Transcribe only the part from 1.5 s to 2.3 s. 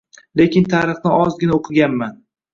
o‘qiganman.